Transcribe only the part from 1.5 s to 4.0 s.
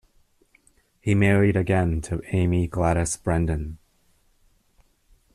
again to Aimee Gladys Brendon.